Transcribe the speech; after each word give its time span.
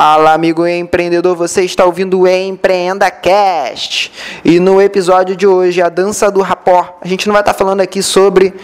Fala, 0.00 0.32
amigo 0.32 0.64
empreendedor, 0.64 1.34
você 1.34 1.62
está 1.64 1.84
ouvindo 1.84 2.20
o 2.20 2.28
Empreenda 2.28 3.10
Cast. 3.10 4.12
E 4.44 4.60
no 4.60 4.80
episódio 4.80 5.34
de 5.34 5.44
hoje, 5.44 5.82
a 5.82 5.88
dança 5.88 6.30
do 6.30 6.40
rapó. 6.40 6.96
A 7.00 7.08
gente 7.08 7.26
não 7.26 7.32
vai 7.32 7.42
estar 7.42 7.52
falando 7.52 7.80
aqui 7.80 8.00
sobre 8.00 8.54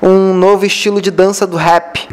um 0.00 0.32
novo 0.32 0.64
estilo 0.64 1.02
de 1.02 1.10
dança 1.10 1.48
do 1.48 1.56
rap. 1.56 2.08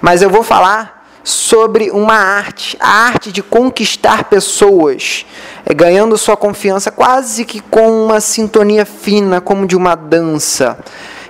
Mas 0.00 0.20
eu 0.20 0.28
vou 0.28 0.42
falar 0.42 1.08
sobre 1.22 1.92
uma 1.92 2.16
arte, 2.16 2.76
a 2.80 2.90
arte 2.90 3.30
de 3.30 3.40
conquistar 3.40 4.24
pessoas, 4.24 5.24
é, 5.64 5.72
ganhando 5.72 6.18
sua 6.18 6.36
confiança 6.36 6.90
quase 6.90 7.44
que 7.44 7.60
com 7.60 8.06
uma 8.06 8.20
sintonia 8.20 8.84
fina, 8.84 9.40
como 9.40 9.64
de 9.64 9.76
uma 9.76 9.94
dança. 9.94 10.76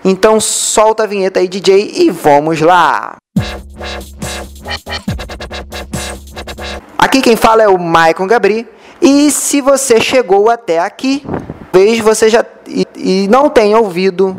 Então 0.03 0.41
solta 0.41 1.03
a 1.03 1.07
vinheta 1.07 1.39
aí, 1.39 1.46
DJ, 1.46 1.93
e 1.96 2.11
vamos 2.11 2.62
lá! 2.62 3.19
Aqui 6.98 7.23
quem 7.23 7.37
fala 7.37 7.62
é 7.62 7.69
o 7.69 7.78
Maicon 7.78 8.27
Gabri. 8.27 8.66
E 9.01 9.30
se 9.30 9.61
você 9.61 10.01
chegou 10.01 10.51
até 10.51 10.80
aqui, 10.80 11.24
vejo 11.73 12.02
você 12.02 12.28
já 12.28 12.45
e, 12.66 12.87
e 12.97 13.28
não 13.28 13.48
tenha 13.48 13.78
ouvido 13.78 14.37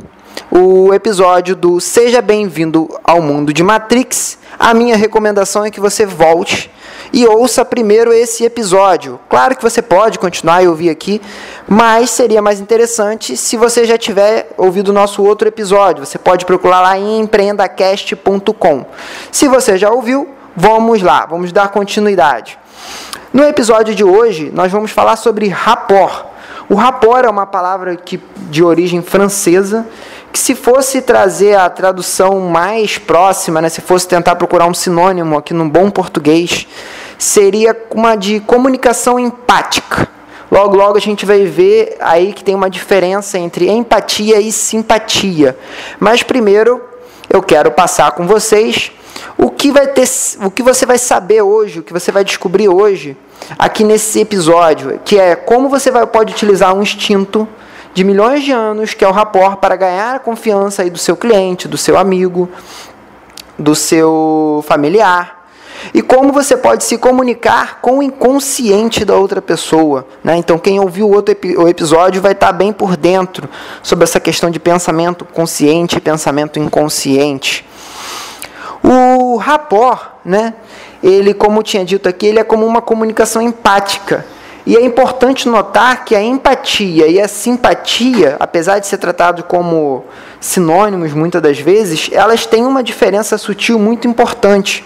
o 0.51 0.93
episódio 0.93 1.55
do 1.55 1.79
Seja 1.79 2.21
Bem-vindo 2.21 2.89
ao 3.03 3.21
Mundo 3.21 3.53
de 3.53 3.63
Matrix, 3.63 4.37
a 4.59 4.73
minha 4.73 4.97
recomendação 4.97 5.63
é 5.63 5.71
que 5.71 5.79
você 5.79 6.05
volte 6.05 6.69
e 7.13 7.25
ouça 7.25 7.63
primeiro 7.63 8.11
esse 8.11 8.43
episódio. 8.43 9.17
Claro 9.29 9.55
que 9.55 9.63
você 9.63 9.81
pode 9.81 10.19
continuar 10.19 10.61
e 10.61 10.67
ouvir 10.67 10.89
aqui, 10.89 11.21
mas 11.65 12.09
seria 12.09 12.41
mais 12.41 12.59
interessante 12.59 13.37
se 13.37 13.55
você 13.55 13.85
já 13.85 13.97
tiver 13.97 14.51
ouvido 14.57 14.89
o 14.89 14.93
nosso 14.93 15.23
outro 15.23 15.47
episódio. 15.47 16.05
Você 16.05 16.17
pode 16.17 16.45
procurar 16.45 16.81
lá 16.81 16.97
em 16.97 17.21
empreendacast.com. 17.21 18.85
Se 19.31 19.47
você 19.47 19.77
já 19.77 19.89
ouviu, 19.89 20.27
vamos 20.55 21.01
lá, 21.01 21.25
vamos 21.25 21.53
dar 21.53 21.69
continuidade. 21.69 22.59
No 23.31 23.45
episódio 23.45 23.95
de 23.95 24.03
hoje, 24.03 24.51
nós 24.53 24.71
vamos 24.71 24.91
falar 24.91 25.15
sobre 25.15 25.47
rapport. 25.47 26.25
O 26.67 26.75
rapport 26.75 27.25
é 27.25 27.29
uma 27.29 27.45
palavra 27.45 27.95
que, 27.95 28.21
de 28.49 28.63
origem 28.63 29.01
francesa 29.01 29.87
que 30.31 30.39
se 30.39 30.55
fosse 30.55 31.01
trazer 31.01 31.55
a 31.55 31.69
tradução 31.69 32.39
mais 32.39 32.97
próxima, 32.97 33.61
né, 33.61 33.69
se 33.69 33.81
fosse 33.81 34.07
tentar 34.07 34.35
procurar 34.35 34.67
um 34.67 34.73
sinônimo 34.73 35.37
aqui 35.37 35.53
no 35.53 35.67
bom 35.67 35.89
português, 35.89 36.67
seria 37.17 37.75
uma 37.91 38.15
de 38.15 38.39
comunicação 38.39 39.19
empática. 39.19 40.07
Logo, 40.51 40.75
logo 40.75 40.97
a 40.97 41.01
gente 41.01 41.25
vai 41.25 41.45
ver 41.45 41.97
aí 41.99 42.33
que 42.33 42.43
tem 42.43 42.55
uma 42.55 42.69
diferença 42.69 43.37
entre 43.37 43.69
empatia 43.69 44.39
e 44.39 44.51
simpatia. 44.51 45.57
Mas 45.99 46.23
primeiro 46.23 46.81
eu 47.29 47.41
quero 47.43 47.71
passar 47.71 48.11
com 48.13 48.25
vocês 48.25 48.91
o 49.37 49.49
que 49.49 49.71
vai 49.71 49.87
ter, 49.87 50.07
o 50.43 50.49
que 50.49 50.63
você 50.63 50.85
vai 50.85 50.97
saber 50.97 51.41
hoje, 51.41 51.79
o 51.79 51.83
que 51.83 51.93
você 51.93 52.11
vai 52.11 52.23
descobrir 52.23 52.67
hoje 52.67 53.15
aqui 53.57 53.83
nesse 53.83 54.19
episódio, 54.19 54.99
que 55.05 55.17
é 55.17 55.35
como 55.35 55.69
você 55.69 55.91
vai, 55.91 56.05
pode 56.05 56.33
utilizar 56.33 56.75
um 56.75 56.81
instinto 56.81 57.47
de 57.93 58.03
milhões 58.03 58.43
de 58.43 58.51
anos, 58.51 58.93
que 58.93 59.03
é 59.03 59.07
o 59.07 59.11
rapport, 59.11 59.57
para 59.57 59.75
ganhar 59.75 60.15
a 60.15 60.19
confiança 60.19 60.83
aí 60.83 60.89
do 60.89 60.97
seu 60.97 61.17
cliente, 61.17 61.67
do 61.67 61.77
seu 61.77 61.97
amigo, 61.97 62.49
do 63.57 63.75
seu 63.75 64.63
familiar 64.67 65.39
e 65.93 66.01
como 66.01 66.31
você 66.31 66.57
pode 66.57 66.83
se 66.83 66.97
comunicar 66.97 67.79
com 67.81 67.99
o 67.99 68.03
inconsciente 68.03 69.05
da 69.05 69.15
outra 69.15 69.41
pessoa. 69.41 70.05
Né? 70.23 70.37
Então, 70.37 70.57
quem 70.57 70.79
ouviu 70.79 71.07
o 71.07 71.13
outro 71.13 71.31
epi 71.31 71.55
o 71.57 71.67
episódio 71.67 72.21
vai 72.21 72.33
estar 72.33 72.51
bem 72.51 72.71
por 72.71 72.95
dentro 72.97 73.49
sobre 73.81 74.03
essa 74.03 74.19
questão 74.19 74.49
de 74.49 74.59
pensamento 74.59 75.25
consciente 75.25 75.97
e 75.97 76.01
pensamento 76.01 76.59
inconsciente. 76.59 77.65
O 78.83 79.37
rapport, 79.37 80.11
né? 80.23 80.53
ele, 81.01 81.33
como 81.33 81.63
tinha 81.63 81.83
dito 81.83 82.07
aqui, 82.07 82.27
ele 82.27 82.39
é 82.39 82.43
como 82.43 82.65
uma 82.65 82.81
comunicação 82.81 83.41
empática. 83.41 84.25
E 84.65 84.75
é 84.75 84.81
importante 84.83 85.47
notar 85.47 86.03
que 86.05 86.15
a 86.15 86.21
empatia 86.21 87.07
e 87.07 87.19
a 87.19 87.27
simpatia, 87.27 88.35
apesar 88.39 88.79
de 88.79 88.87
ser 88.87 88.97
tratado 88.97 89.43
como 89.43 90.05
sinônimos 90.39 91.13
muitas 91.13 91.41
das 91.41 91.59
vezes, 91.59 92.09
elas 92.11 92.45
têm 92.45 92.65
uma 92.65 92.83
diferença 92.83 93.37
sutil 93.37 93.79
muito 93.79 94.07
importante. 94.07 94.83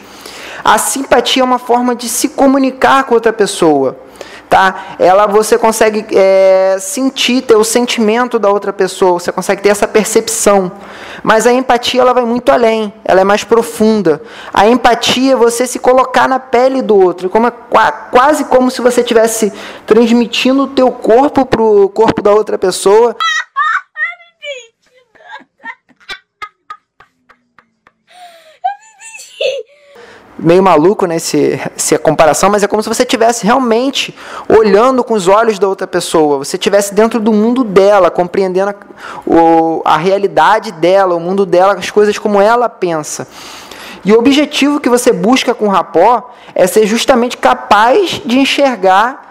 A 0.63 0.77
simpatia 0.77 1.41
é 1.41 1.45
uma 1.45 1.59
forma 1.59 1.95
de 1.95 2.07
se 2.07 2.29
comunicar 2.29 3.03
com 3.03 3.15
outra 3.15 3.33
pessoa. 3.33 3.97
Tá? 4.53 4.97
Ela 4.99 5.25
você 5.25 5.57
consegue 5.57 6.05
é, 6.15 6.77
sentir, 6.79 7.41
ter 7.41 7.55
o 7.55 7.63
sentimento 7.63 8.37
da 8.37 8.51
outra 8.51 8.71
pessoa, 8.71 9.13
você 9.13 9.31
consegue 9.31 9.63
ter 9.63 9.69
essa 9.69 9.87
percepção. 9.87 10.71
Mas 11.23 11.47
a 11.47 11.51
empatia 11.51 12.01
ela 12.01 12.13
vai 12.13 12.23
muito 12.23 12.51
além, 12.51 12.93
ela 13.03 13.21
é 13.21 13.23
mais 13.23 13.43
profunda. 13.43 14.21
A 14.53 14.67
empatia 14.67 15.33
é 15.33 15.35
você 15.35 15.65
se 15.65 15.79
colocar 15.79 16.29
na 16.29 16.37
pele 16.37 16.83
do 16.83 16.95
outro, 16.95 17.31
como 17.31 17.47
é, 17.47 17.51
quase 18.11 18.45
como 18.45 18.69
se 18.69 18.79
você 18.79 19.01
estivesse 19.01 19.51
transmitindo 19.87 20.65
o 20.65 20.67
teu 20.67 20.91
corpo 20.91 21.47
para 21.47 21.63
o 21.63 21.89
corpo 21.89 22.21
da 22.21 22.29
outra 22.29 22.55
pessoa. 22.55 23.15
meio 30.37 30.61
maluco 30.61 31.05
nesse 31.05 31.55
né, 31.55 31.71
essa 31.93 32.03
comparação, 32.03 32.49
mas 32.49 32.63
é 32.63 32.67
como 32.67 32.81
se 32.81 32.89
você 32.89 33.03
estivesse 33.03 33.45
realmente 33.45 34.15
olhando 34.47 35.03
com 35.03 35.13
os 35.13 35.27
olhos 35.27 35.59
da 35.59 35.67
outra 35.67 35.87
pessoa, 35.87 36.39
você 36.39 36.57
estivesse 36.57 36.93
dentro 36.93 37.19
do 37.19 37.31
mundo 37.31 37.63
dela, 37.63 38.09
compreendendo 38.09 38.71
a, 38.71 38.75
o, 39.25 39.81
a 39.85 39.97
realidade 39.97 40.71
dela, 40.71 41.15
o 41.15 41.19
mundo 41.19 41.45
dela, 41.45 41.73
as 41.73 41.89
coisas 41.89 42.17
como 42.17 42.41
ela 42.41 42.67
pensa. 42.69 43.27
E 44.05 44.11
o 44.11 44.19
objetivo 44.19 44.79
que 44.79 44.89
você 44.89 45.13
busca 45.13 45.53
com 45.53 45.65
o 45.65 45.69
rapó 45.69 46.31
é 46.53 46.67
ser 46.67 46.85
justamente 46.85 47.37
capaz 47.37 48.21
de 48.25 48.37
enxergar 48.37 49.23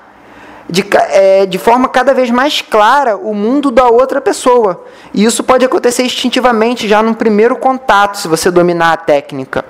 de, 0.68 0.82
é, 1.10 1.44
de 1.44 1.58
forma 1.58 1.86
cada 1.88 2.14
vez 2.14 2.30
mais 2.30 2.62
clara 2.62 3.16
o 3.16 3.34
mundo 3.34 3.70
da 3.70 3.88
outra 3.88 4.20
pessoa. 4.20 4.84
E 5.12 5.22
isso 5.22 5.44
pode 5.44 5.64
acontecer 5.64 6.02
instintivamente 6.04 6.88
já 6.88 7.02
no 7.02 7.14
primeiro 7.14 7.56
contato, 7.56 8.16
se 8.16 8.26
você 8.26 8.50
dominar 8.50 8.92
a 8.94 8.96
técnica. 8.96 9.64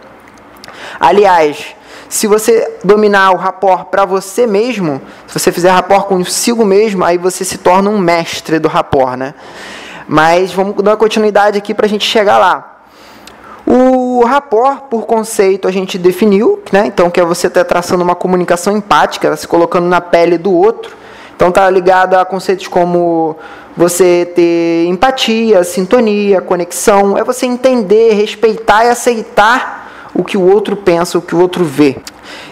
Aliás, 1.01 1.75
se 2.13 2.27
você 2.27 2.71
dominar 2.85 3.31
o 3.33 3.37
rapport 3.37 3.87
para 3.87 4.05
você 4.05 4.47
mesmo, 4.47 5.01
se 5.27 5.39
você 5.39 5.51
fizer 5.51 5.71
rapport 5.71 6.05
consigo 6.05 6.63
mesmo, 6.63 7.03
aí 7.03 7.17
você 7.17 7.43
se 7.43 7.57
torna 7.57 7.89
um 7.89 7.97
mestre 7.97 8.59
do 8.59 8.69
rapport, 8.69 9.17
né? 9.17 9.33
Mas 10.07 10.53
vamos 10.53 10.77
dar 10.83 10.91
uma 10.91 10.97
continuidade 10.99 11.57
aqui 11.57 11.73
para 11.73 11.87
a 11.87 11.89
gente 11.89 12.05
chegar 12.05 12.37
lá. 12.37 12.83
O 13.67 14.23
rapport, 14.27 14.83
por 14.91 15.07
conceito, 15.07 15.67
a 15.67 15.71
gente 15.71 15.97
definiu, 15.97 16.63
né? 16.71 16.85
Então, 16.85 17.11
que 17.11 17.19
é 17.19 17.25
você 17.25 17.47
estar 17.47 17.65
traçando 17.65 18.05
uma 18.05 18.15
comunicação 18.15 18.77
empática, 18.77 19.35
se 19.35 19.49
colocando 19.49 19.87
na 19.87 20.03
pele 20.03 20.37
do 20.37 20.53
outro. 20.53 20.95
Então, 21.35 21.49
está 21.49 21.71
ligado 21.71 22.13
a 22.13 22.27
conceitos 22.27 22.69
como 22.69 23.39
você 23.75 24.31
ter 24.37 24.85
empatia, 24.87 25.65
sintonia, 25.65 26.43
conexão. 26.43 27.17
É 27.17 27.25
você 27.25 27.47
entender, 27.47 28.13
respeitar 28.13 28.85
e 28.85 28.91
aceitar 28.91 29.82
o 30.15 30.23
que 30.25 30.37
o 30.37 30.43
outro 30.43 30.77
pensa, 30.77 31.19
o 31.19 31.23
que 31.23 31.35
o 31.35 31.41
outro 31.41 31.65
vê. 31.65 31.97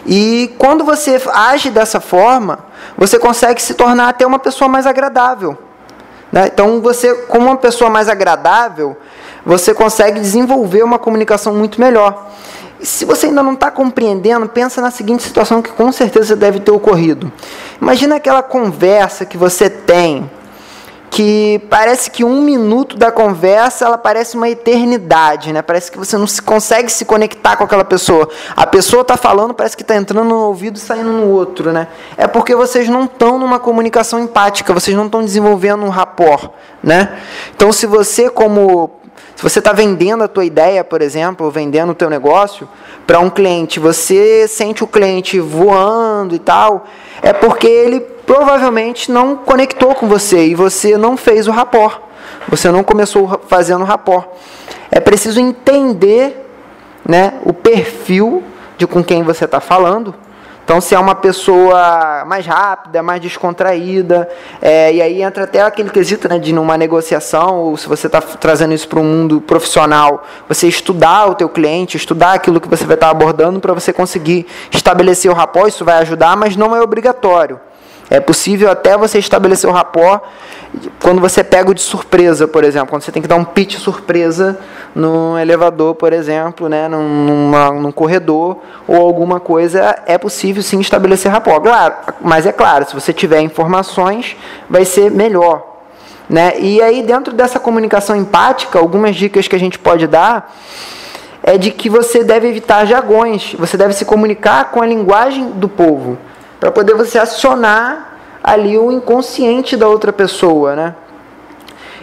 E 0.07 0.55
quando 0.59 0.85
você 0.85 1.21
age 1.33 1.71
dessa 1.71 2.01
forma, 2.01 2.61
você 2.97 3.19
consegue 3.19 3.61
se 3.61 3.75
tornar 3.75 4.09
até 4.09 4.27
uma 4.27 4.39
pessoa 4.39 4.69
mais 4.69 4.87
agradável. 4.87 5.57
Né? 6.33 6.51
Então, 6.53 6.81
você, 6.81 7.15
como 7.27 7.47
uma 7.47 7.57
pessoa 7.57 7.91
mais 7.91 8.09
agradável, 8.09 8.97
você 9.45 9.75
consegue 9.75 10.21
desenvolver 10.21 10.83
uma 10.83 10.99
comunicação 10.99 11.55
muito 11.55 11.81
melhor. 11.81 12.31
E 12.81 12.87
se 12.87 13.05
você 13.05 13.27
ainda 13.27 13.43
não 13.43 13.53
está 13.53 13.71
compreendendo, 13.71 14.49
pensa 14.49 14.81
na 14.81 14.91
seguinte 14.91 15.23
situação 15.23 15.61
que 15.61 15.71
com 15.71 15.93
certeza 15.93 16.35
deve 16.35 16.61
ter 16.61 16.71
ocorrido. 16.71 17.31
Imagina 17.81 18.17
aquela 18.17 18.43
conversa 18.43 19.27
que 19.27 19.37
você 19.37 19.69
tem 19.69 20.31
que 21.11 21.61
parece 21.69 22.09
que 22.09 22.23
um 22.23 22.41
minuto 22.41 22.97
da 22.97 23.11
conversa 23.11 23.85
ela 23.85 23.99
parece 23.99 24.37
uma 24.37 24.49
eternidade, 24.49 25.53
né? 25.53 25.61
Parece 25.61 25.91
que 25.91 25.99
você 25.99 26.17
não 26.17 26.27
se 26.27 26.41
consegue 26.41 26.91
se 26.91 27.05
conectar 27.05 27.57
com 27.57 27.65
aquela 27.65 27.85
pessoa. 27.85 28.29
A 28.55 28.65
pessoa 28.65 29.03
está 29.03 29.17
falando, 29.17 29.53
parece 29.53 29.77
que 29.77 29.83
está 29.83 29.97
entrando 29.97 30.29
no 30.29 30.37
ouvido 30.37 30.77
e 30.77 30.79
saindo 30.79 31.11
no 31.11 31.29
outro, 31.29 31.73
né? 31.73 31.89
É 32.17 32.29
porque 32.29 32.55
vocês 32.55 32.89
não 32.89 33.05
estão 33.05 33.39
numa 33.41 33.59
comunicação 33.59 34.21
empática, 34.21 34.73
vocês 34.73 34.97
não 34.97 35.07
estão 35.07 35.21
desenvolvendo 35.25 35.85
um 35.85 35.89
rapport, 35.89 36.51
né? 36.81 37.19
Então, 37.57 37.73
se 37.73 37.87
você 37.87 38.31
como 38.31 39.01
se 39.35 39.43
você 39.43 39.59
está 39.59 39.73
vendendo 39.73 40.23
a 40.23 40.29
tua 40.29 40.45
ideia, 40.45 40.85
por 40.85 41.01
exemplo, 41.01 41.47
ou 41.47 41.51
vendendo 41.51 41.93
o 41.93 41.95
teu 41.95 42.11
negócio 42.11 42.69
para 43.07 43.19
um 43.21 43.31
cliente, 43.31 43.81
você 43.81 44.47
sente 44.47 44.85
o 44.85 44.87
cliente 44.87 45.41
voando 45.41 46.35
e 46.35 46.39
tal, 46.39 46.85
é 47.23 47.33
porque 47.33 47.67
ele 47.67 48.01
provavelmente 48.31 49.11
não 49.11 49.35
conectou 49.35 49.93
com 49.93 50.07
você 50.07 50.47
e 50.47 50.55
você 50.55 50.97
não 50.97 51.17
fez 51.17 51.49
o 51.49 51.51
rapport. 51.51 51.99
Você 52.47 52.71
não 52.71 52.85
começou 52.85 53.41
fazendo 53.49 53.81
o 53.83 53.85
rapport. 53.85 54.25
É 54.89 55.01
preciso 55.01 55.41
entender 55.41 56.49
né, 57.05 57.41
o 57.45 57.53
perfil 57.53 58.45
de 58.79 58.87
com 58.87 59.03
quem 59.03 59.25
você 59.25 59.47
está 59.47 59.59
falando, 59.59 60.15
Então, 60.63 60.81
se 60.81 60.95
é 60.95 60.99
uma 61.01 61.17
pessoa 61.17 62.25
mais 62.25 62.47
rápida, 62.47 63.03
mais 63.03 63.21
descontraída, 63.21 64.29
é, 64.63 64.95
e 64.95 65.03
aí 65.03 65.21
entra 65.21 65.43
até 65.43 65.63
aquele 65.63 65.91
quesito 65.91 66.29
né, 66.29 66.39
de 66.39 66.53
numa 66.53 66.79
negociação, 66.79 67.59
ou 67.59 67.77
se 67.77 67.89
você 67.89 68.07
está 68.07 68.21
trazendo 68.21 68.73
isso 68.73 68.87
para 68.87 69.01
o 69.01 69.03
mundo 69.03 69.41
profissional, 69.41 70.23
você 70.49 70.69
estudar 70.69 71.27
o 71.27 71.35
teu 71.35 71.49
cliente, 71.49 71.97
estudar 71.97 72.35
aquilo 72.35 72.61
que 72.61 72.69
você 72.69 72.85
vai 72.85 72.95
estar 72.95 73.09
tá 73.09 73.11
abordando 73.11 73.59
para 73.59 73.75
você 73.75 73.93
conseguir 73.93 74.47
estabelecer 74.71 75.29
o 75.29 75.35
rapport, 75.35 75.69
isso 75.69 75.85
vai 75.85 75.97
ajudar, 75.99 76.37
mas 76.37 76.55
não 76.55 76.77
é 76.77 76.81
obrigatório. 76.81 77.59
É 78.11 78.19
possível 78.19 78.69
até 78.69 78.99
você 78.99 79.21
estabelecer 79.21 79.71
o 79.71 79.73
rapport 79.73 80.21
quando 81.01 81.21
você 81.21 81.45
pega 81.45 81.73
de 81.73 81.81
surpresa, 81.81 82.49
por 82.49 82.65
exemplo, 82.65 82.89
quando 82.89 83.03
você 83.03 83.13
tem 83.13 83.23
que 83.23 83.29
dar 83.29 83.37
um 83.37 83.45
pitch 83.45 83.77
surpresa 83.77 84.59
no 84.93 85.39
elevador, 85.39 85.95
por 85.95 86.13
exemplo, 86.13 86.69
né, 86.69 86.89
num, 86.89 87.25
numa, 87.25 87.71
num 87.71 87.93
corredor 87.93 88.57
ou 88.89 88.97
alguma 88.97 89.39
coisa, 89.39 89.97
é 90.07 90.19
possível 90.19 90.61
sim 90.61 90.81
estabelecer 90.81 91.31
rapport. 91.31 91.63
Claro, 91.63 91.95
mas 92.21 92.47
é 92.47 92.53
claro, 92.53 92.85
se 92.89 92.95
você 92.95 93.13
tiver 93.13 93.41
informações, 93.43 94.37
vai 94.69 94.85
ser 94.85 95.09
melhor. 95.09 95.69
Né? 96.29 96.55
E 96.59 96.83
aí, 96.83 97.05
dentro 97.05 97.33
dessa 97.33 97.61
comunicação 97.61 98.17
empática, 98.17 98.79
algumas 98.79 99.15
dicas 99.15 99.47
que 99.47 99.55
a 99.55 99.59
gente 99.59 99.79
pode 99.79 100.09
dar 100.09 100.53
é 101.43 101.57
de 101.57 101.71
que 101.71 101.89
você 101.89 102.25
deve 102.25 102.49
evitar 102.49 102.85
jargões, 102.87 103.55
você 103.57 103.77
deve 103.77 103.95
se 103.95 104.05
comunicar 104.05 104.71
com 104.73 104.83
a 104.83 104.87
linguagem 104.87 105.51
do 105.53 105.69
povo 105.69 106.19
para 106.61 106.71
poder 106.71 106.95
você 106.95 107.19
acionar 107.19 108.19
ali 108.45 108.79
o 108.79 108.93
inconsciente 108.93 109.77
da 109.77 109.89
outra 109.89 110.13
pessoa, 110.13 110.77
né? 110.77 110.95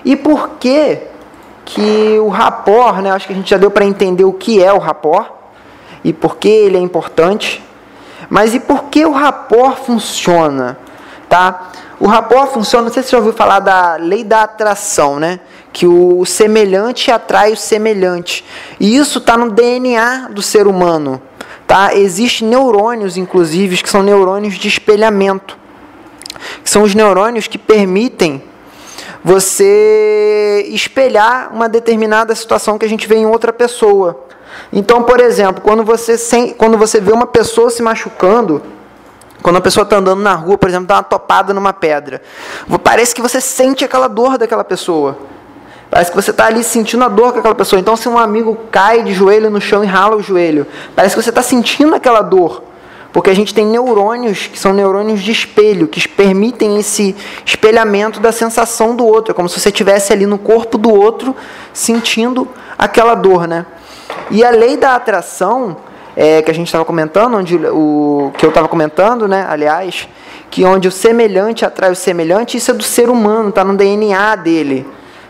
E 0.03 0.15
por 0.15 0.49
que 0.59 0.99
que 1.63 2.17
o 2.19 2.29
rapport, 2.29 3.01
né? 3.01 3.11
Acho 3.11 3.27
que 3.27 3.33
a 3.33 3.35
gente 3.35 3.49
já 3.49 3.57
deu 3.57 3.69
para 3.69 3.85
entender 3.85 4.23
o 4.23 4.33
que 4.33 4.63
é 4.63 4.73
o 4.73 4.79
rapport 4.79 5.31
e 6.03 6.11
por 6.11 6.37
que 6.37 6.47
ele 6.47 6.77
é 6.77 6.79
importante. 6.79 7.63
Mas 8.29 8.55
e 8.55 8.59
por 8.59 8.85
que 8.85 9.05
o 9.05 9.11
rapport 9.11 9.77
funciona, 9.77 10.77
tá? 11.29 11.69
O 11.99 12.07
rapport 12.07 12.51
funciona, 12.51 12.85
não 12.85 12.93
sei 12.93 13.03
se 13.03 13.09
você 13.09 13.15
já 13.15 13.17
ouviu 13.17 13.33
falar 13.33 13.59
da 13.59 13.95
lei 13.95 14.23
da 14.23 14.43
atração, 14.43 15.19
né? 15.19 15.39
Que 15.73 15.85
o 15.85 16.25
semelhante 16.25 17.11
atrai 17.11 17.51
o 17.51 17.57
semelhante. 17.57 18.45
E 18.79 18.95
isso 18.95 19.17
está 19.19 19.35
no 19.35 19.51
DNA 19.51 20.29
do 20.31 20.41
ser 20.41 20.67
humano. 20.67 21.21
Tá? 21.67 21.93
Existem 21.93 22.47
neurônios, 22.47 23.17
inclusive, 23.17 23.77
que 23.83 23.89
são 23.89 24.01
neurônios 24.01 24.55
de 24.55 24.69
espelhamento. 24.69 25.57
Que 26.63 26.69
são 26.69 26.83
os 26.83 26.95
neurônios 26.95 27.47
que 27.47 27.57
permitem 27.57 28.41
você 29.23 30.65
espelhar 30.69 31.53
uma 31.53 31.67
determinada 31.67 32.33
situação 32.33 32.77
que 32.77 32.85
a 32.85 32.89
gente 32.89 33.05
vê 33.05 33.17
em 33.17 33.25
outra 33.25 33.51
pessoa. 33.51 34.23
Então, 34.71 35.03
por 35.03 35.19
exemplo, 35.19 35.61
quando 35.61 35.83
você, 35.83 36.17
sem, 36.17 36.53
quando 36.53 36.77
você 36.77 37.01
vê 37.01 37.11
uma 37.11 37.27
pessoa 37.27 37.69
se 37.69 37.81
machucando, 37.81 38.63
quando 39.41 39.57
a 39.57 39.61
pessoa 39.61 39.83
está 39.83 39.97
andando 39.97 40.21
na 40.21 40.33
rua, 40.33 40.57
por 40.57 40.69
exemplo, 40.69 40.87
dá 40.87 40.95
uma 40.95 41.03
topada 41.03 41.53
numa 41.53 41.73
pedra, 41.73 42.21
parece 42.83 43.13
que 43.13 43.21
você 43.21 43.41
sente 43.41 43.83
aquela 43.83 44.07
dor 44.07 44.37
daquela 44.37 44.63
pessoa. 44.63 45.17
Parece 45.97 46.11
que 46.11 46.15
você 46.15 46.29
está 46.29 46.45
ali 46.45 46.63
sentindo 46.63 47.03
a 47.03 47.07
dor 47.07 47.33
com 47.33 47.39
aquela 47.39 47.55
pessoa. 47.55 47.79
Então, 47.79 47.95
se 47.95 48.07
um 48.07 48.19
amigo 48.19 48.55
cai 48.69 49.01
de 49.01 49.15
joelho 49.15 49.49
no 49.49 49.59
chão 49.59 49.83
e 49.83 49.87
rala 49.87 50.15
o 50.15 50.21
joelho, 50.21 50.67
parece 50.95 51.15
que 51.15 51.23
você 51.23 51.29
está 51.29 51.41
sentindo 51.41 51.95
aquela 51.95 52.21
dor. 52.21 52.61
Porque 53.11 53.31
a 53.31 53.33
gente 53.33 53.51
tem 53.51 53.65
neurônios 53.65 54.45
que 54.45 54.59
são 54.59 54.73
neurônios 54.73 55.23
de 55.23 55.31
espelho, 55.31 55.87
que 55.87 56.07
permitem 56.07 56.77
esse 56.77 57.15
espelhamento 57.43 58.19
da 58.19 58.31
sensação 58.31 58.95
do 58.95 59.07
outro. 59.07 59.31
É 59.31 59.33
como 59.33 59.49
se 59.49 59.59
você 59.59 59.69
estivesse 59.69 60.13
ali 60.13 60.27
no 60.27 60.37
corpo 60.37 60.77
do 60.77 60.93
outro 60.93 61.35
sentindo 61.73 62.47
aquela 62.77 63.15
dor. 63.15 63.47
Né? 63.47 63.65
E 64.29 64.45
a 64.45 64.51
lei 64.51 64.77
da 64.77 64.93
atração, 64.93 65.77
é, 66.15 66.43
que 66.43 66.51
a 66.51 66.53
gente 66.53 66.67
estava 66.67 66.85
comentando, 66.85 67.37
onde 67.37 67.55
o 67.55 68.31
que 68.37 68.45
eu 68.45 68.49
estava 68.49 68.67
comentando, 68.67 69.27
né, 69.27 69.47
aliás, 69.49 70.07
que 70.51 70.63
onde 70.63 70.87
o 70.87 70.91
semelhante 70.91 71.65
atrai 71.65 71.91
o 71.91 71.95
semelhante, 71.95 72.55
isso 72.55 72.69
é 72.69 72.73
do 72.75 72.83
ser 72.83 73.09
humano, 73.09 73.49
está 73.49 73.63
no 73.63 73.75
DNA 73.75 74.35
dele. 74.35 74.85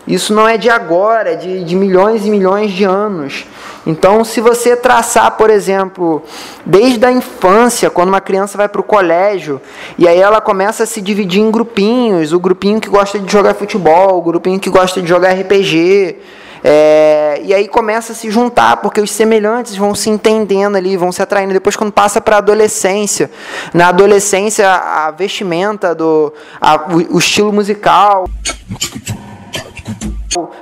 Isso 0.07 0.33
não 0.33 0.47
é 0.47 0.57
de 0.57 0.69
agora, 0.69 1.33
é 1.33 1.35
de, 1.35 1.63
de 1.65 1.75
milhões 1.75 2.25
e 2.25 2.29
milhões 2.29 2.71
de 2.71 2.85
anos. 2.85 3.45
Então, 3.85 4.23
se 4.23 4.39
você 4.39 4.75
traçar, 4.75 5.31
por 5.31 5.49
exemplo, 5.49 6.23
desde 6.65 7.05
a 7.05 7.11
infância, 7.11 7.89
quando 7.89 8.09
uma 8.09 8.21
criança 8.21 8.57
vai 8.57 8.69
para 8.69 8.79
o 8.79 8.83
colégio, 8.83 9.61
e 9.97 10.07
aí 10.07 10.19
ela 10.19 10.39
começa 10.39 10.83
a 10.83 10.85
se 10.85 11.01
dividir 11.01 11.41
em 11.41 11.51
grupinhos, 11.51 12.31
o 12.31 12.39
grupinho 12.39 12.79
que 12.79 12.89
gosta 12.89 13.19
de 13.19 13.31
jogar 13.31 13.53
futebol, 13.53 14.17
o 14.17 14.21
grupinho 14.21 14.59
que 14.59 14.69
gosta 14.69 15.01
de 15.01 15.07
jogar 15.07 15.33
RPG, 15.33 16.17
é, 16.63 17.41
e 17.43 17.53
aí 17.53 17.67
começa 17.67 18.13
a 18.13 18.15
se 18.15 18.31
juntar, 18.31 18.77
porque 18.77 18.99
os 18.99 19.11
semelhantes 19.11 19.75
vão 19.75 19.93
se 19.93 20.09
entendendo 20.09 20.75
ali, 20.75 20.97
vão 20.97 21.11
se 21.11 21.21
atraindo. 21.21 21.53
Depois, 21.53 21.75
quando 21.75 21.91
passa 21.91 22.19
para 22.19 22.37
a 22.37 22.39
adolescência, 22.39 23.29
na 23.73 23.89
adolescência, 23.89 24.69
a 24.69 25.11
vestimenta, 25.11 25.93
do, 25.93 26.33
a, 26.59 26.75
o, 26.93 27.15
o 27.15 27.19
estilo 27.19 27.53
musical 27.53 28.25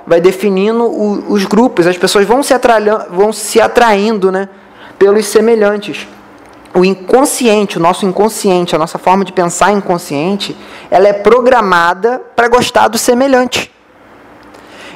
vai 0.05 0.19
definindo 0.19 0.83
o, 0.83 1.31
os 1.31 1.45
grupos, 1.45 1.87
as 1.87 1.97
pessoas 1.97 2.25
vão 2.25 2.41
se, 2.43 2.53
vão 3.09 3.31
se 3.33 3.61
atraindo 3.61 4.31
né, 4.31 4.49
pelos 4.97 5.25
semelhantes. 5.27 6.07
O 6.73 6.83
inconsciente, 6.83 7.77
o 7.77 7.81
nosso 7.81 8.05
inconsciente, 8.05 8.75
a 8.75 8.79
nossa 8.79 8.97
forma 8.97 9.23
de 9.23 9.31
pensar 9.31 9.71
inconsciente, 9.71 10.55
ela 10.91 11.07
é 11.07 11.13
programada 11.13 12.21
para 12.35 12.49
gostar 12.49 12.89
do 12.89 12.97
semelhante. 12.97 13.71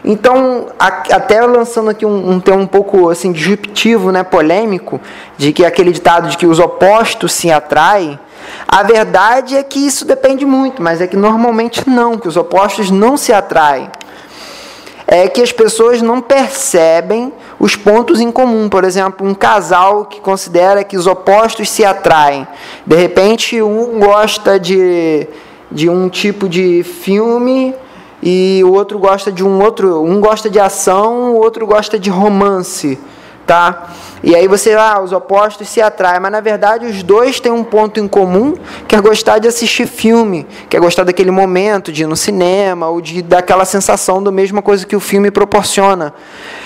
Então, 0.04 0.68
até 0.80 1.42
lançando 1.46 1.90
aqui 1.90 2.06
um, 2.06 2.32
um 2.32 2.40
tema 2.40 2.58
um 2.62 2.68
pouco 2.68 3.10
assim 3.10 3.32
disruptivo, 3.32 4.12
né, 4.12 4.24
polêmico, 4.24 5.00
de 5.38 5.52
que 5.52 5.66
aquele 5.66 5.92
ditado 5.92 6.30
de 6.30 6.38
que 6.38 6.46
os 6.46 6.60
opostos 6.60 7.34
se 7.34 7.52
atraem, 7.52 8.20
a 8.68 8.84
verdade 8.84 9.56
é 9.58 9.64
que 9.64 9.80
isso 9.80 10.06
depende 10.06 10.46
muito, 10.46 10.82
mas 10.82 11.02
é 11.02 11.08
que 11.08 11.18
normalmente 11.18 11.88
não, 11.90 12.18
que 12.18 12.28
os 12.28 12.38
opostos 12.38 12.90
não 12.90 13.18
se 13.18 13.34
atraem 13.34 13.90
é 15.12 15.28
que 15.28 15.42
as 15.42 15.52
pessoas 15.52 16.04
não 16.04 16.22
percebem 16.22 17.34
os 17.60 17.76
pontos 17.76 18.22
em 18.22 18.32
comum. 18.32 18.70
Por 18.70 18.84
exemplo, 18.84 19.28
um 19.28 19.34
casal 19.34 20.06
que 20.06 20.22
considera 20.22 20.84
que 20.84 20.96
os 20.96 21.08
opostos 21.08 21.68
se 21.68 21.84
atraem. 21.84 22.48
De 22.86 22.96
repente, 22.96 23.60
um 23.60 24.00
gosta 24.00 24.60
de, 24.60 25.28
de 25.72 25.90
um 25.90 26.10
tipo 26.10 26.48
de 26.48 26.84
filme 26.84 27.74
e 28.22 28.62
o 28.64 28.72
outro 28.72 29.00
gosta 29.00 29.32
de 29.32 29.44
um 29.44 29.60
outro. 29.60 30.04
Um 30.04 30.22
gosta 30.22 30.48
de 30.48 30.60
ação, 30.60 31.34
o 31.34 31.38
outro 31.38 31.66
gosta 31.66 31.98
de 31.98 32.12
romance. 32.12 33.00
Tá? 33.48 33.90
E 34.22 34.36
aí 34.36 34.48
você, 34.48 34.74
ah, 34.74 35.00
os 35.02 35.14
opostos 35.14 35.70
se 35.70 35.82
atraem, 35.82 36.20
mas 36.20 36.32
na 36.32 36.42
verdade 36.42 36.86
os 36.86 37.02
dois 37.04 37.40
têm 37.40 37.52
um 37.52 37.64
ponto 37.64 38.00
em 38.00 38.08
comum, 38.08 38.54
que 38.88 38.96
é 38.96 39.02
gostar 39.02 39.40
de 39.40 39.48
assistir 39.48 39.88
filme, 39.88 40.46
que 40.70 40.76
é 40.76 40.80
gostar 40.80 41.04
daquele 41.04 41.32
momento 41.32 41.92
de 41.92 42.04
ir 42.04 42.08
no 42.08 42.16
cinema, 42.16 42.90
ou 42.90 43.00
de 43.00 43.22
daquela 43.22 43.64
sensação 43.64 44.22
da 44.22 44.32
mesma 44.32 44.62
coisa 44.62 44.86
que 44.86 44.96
o 44.96 45.00
filme 45.00 45.32
proporciona. 45.32 46.14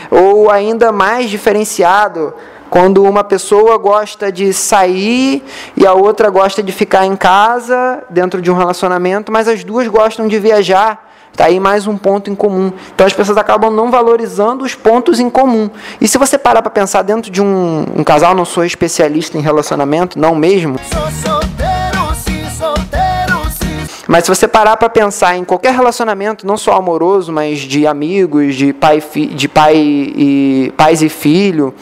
Ou 0.09 0.49
ainda 0.49 0.91
mais 0.91 1.29
diferenciado, 1.29 2.33
quando 2.73 3.03
uma 3.03 3.23
pessoa 3.23 3.77
gosta 3.77 4.31
de 4.31 4.51
sair 4.51 5.43
e 5.77 5.85
a 5.85 5.93
outra 5.93 6.31
gosta 6.31 6.63
de 6.63 6.71
ficar 6.71 7.05
em 7.05 7.15
casa, 7.15 8.03
dentro 8.09 8.41
de 8.41 8.49
um 8.49 8.55
relacionamento, 8.55 9.31
mas 9.31 9.47
as 9.47 9.63
duas 9.63 9.87
gostam 9.87 10.27
de 10.27 10.39
viajar. 10.39 11.12
Está 11.33 11.45
aí 11.45 11.59
mais 11.59 11.87
um 11.87 11.97
ponto 11.97 12.29
em 12.29 12.35
comum. 12.35 12.71
Então 12.93 13.07
as 13.07 13.11
pessoas 13.11 13.39
acabam 13.39 13.73
não 13.73 13.89
valorizando 13.89 14.63
os 14.63 14.75
pontos 14.75 15.19
em 15.19 15.31
comum. 15.31 15.67
E 15.99 16.07
se 16.07 16.15
você 16.19 16.37
parar 16.37 16.61
para 16.61 16.69
pensar 16.69 17.01
dentro 17.01 17.31
de 17.31 17.41
um, 17.41 17.85
um, 17.95 18.03
casal, 18.03 18.35
não 18.35 18.45
sou 18.45 18.63
especialista 18.63 19.35
em 19.35 19.41
relacionamento, 19.41 20.19
não 20.19 20.35
mesmo. 20.35 20.79
Solteiro, 21.23 22.15
sim, 22.23 22.47
solteiro, 22.55 23.49
sim. 23.49 24.03
Mas 24.07 24.25
se 24.25 24.29
você 24.29 24.47
parar 24.47 24.77
para 24.77 24.87
pensar 24.89 25.35
em 25.35 25.43
qualquer 25.43 25.73
relacionamento, 25.73 26.45
não 26.45 26.55
só 26.55 26.73
amoroso, 26.73 27.33
mas 27.33 27.61
de 27.61 27.87
amigos, 27.87 28.53
de 28.53 28.71
pai, 28.71 29.01
de 29.31 29.47
pai 29.49 29.75
e 29.75 30.71
pais 30.77 31.01
e 31.01 31.09
filho, 31.09 31.73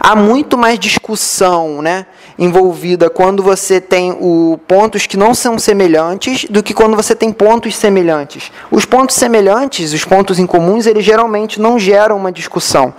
há 0.00 0.16
muito 0.16 0.56
mais 0.56 0.78
discussão, 0.78 1.82
né? 1.82 2.06
Envolvida 2.38 3.08
quando 3.08 3.42
você 3.42 3.80
tem 3.80 4.12
o, 4.12 4.58
pontos 4.66 5.06
que 5.06 5.16
não 5.16 5.34
são 5.34 5.58
semelhantes 5.58 6.44
do 6.50 6.62
que 6.62 6.74
quando 6.74 6.94
você 6.94 7.14
tem 7.14 7.32
pontos 7.32 7.74
semelhantes. 7.76 8.52
Os 8.70 8.84
pontos 8.84 9.16
semelhantes, 9.16 9.92
os 9.92 10.04
pontos 10.04 10.38
incomuns, 10.38 10.86
eles 10.86 11.04
geralmente 11.04 11.60
não 11.60 11.78
geram 11.78 12.16
uma 12.16 12.30
discussão. 12.30 12.92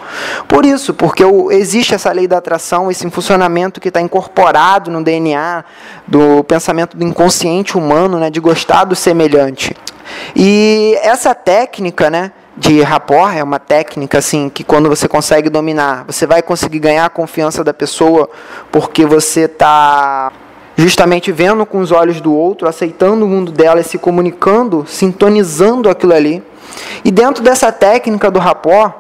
Por 0.47 0.65
isso, 0.65 0.93
porque 0.93 1.23
o, 1.23 1.51
existe 1.51 1.93
essa 1.93 2.11
lei 2.11 2.27
da 2.27 2.37
atração, 2.37 2.89
esse 2.89 3.07
funcionamento 3.09 3.79
que 3.79 3.89
está 3.89 4.01
incorporado 4.01 4.89
no 4.89 5.03
DNA 5.03 5.63
do 6.07 6.43
pensamento 6.43 6.97
do 6.97 7.03
inconsciente 7.03 7.77
humano, 7.77 8.19
né, 8.19 8.29
de 8.29 8.39
gostar 8.39 8.85
do 8.85 8.95
semelhante. 8.95 9.75
E 10.35 10.97
essa 11.01 11.35
técnica, 11.35 12.09
né, 12.09 12.31
de 12.57 12.81
rapport, 12.81 13.35
é 13.35 13.43
uma 13.43 13.59
técnica 13.59 14.17
assim 14.17 14.49
que 14.49 14.63
quando 14.63 14.89
você 14.89 15.07
consegue 15.07 15.47
dominar, 15.47 16.03
você 16.05 16.25
vai 16.25 16.41
conseguir 16.41 16.79
ganhar 16.79 17.05
a 17.05 17.09
confiança 17.09 17.63
da 17.63 17.73
pessoa 17.73 18.27
porque 18.71 19.05
você 19.05 19.41
está 19.41 20.31
justamente 20.75 21.31
vendo 21.31 21.65
com 21.65 21.79
os 21.79 21.91
olhos 21.91 22.19
do 22.19 22.33
outro, 22.33 22.67
aceitando 22.67 23.25
o 23.25 23.27
mundo 23.27 23.51
dela 23.51 23.79
e 23.79 23.83
se 23.83 23.97
comunicando, 23.97 24.85
sintonizando 24.87 25.89
aquilo 25.89 26.13
ali. 26.13 26.43
E 27.05 27.11
dentro 27.11 27.43
dessa 27.43 27.71
técnica 27.71 28.29
do 28.31 28.39
rapport, 28.39 28.93